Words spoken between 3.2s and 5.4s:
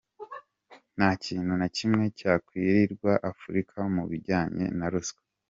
Afurika mu bijyanye na ruswa.